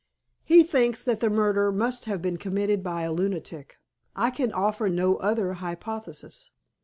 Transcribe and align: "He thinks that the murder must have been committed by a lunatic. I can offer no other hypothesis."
"He 0.43 0.63
thinks 0.63 1.03
that 1.03 1.19
the 1.19 1.29
murder 1.29 1.71
must 1.71 2.05
have 2.05 2.23
been 2.23 2.37
committed 2.37 2.81
by 2.81 3.03
a 3.03 3.13
lunatic. 3.13 3.77
I 4.15 4.31
can 4.31 4.51
offer 4.51 4.89
no 4.89 5.17
other 5.17 5.53
hypothesis." 5.53 6.49